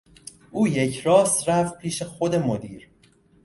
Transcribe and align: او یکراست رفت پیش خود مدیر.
او 0.51 0.67
یکراست 0.67 1.49
رفت 1.49 1.77
پیش 1.77 2.01
خود 2.03 2.35
مدیر. 2.35 2.89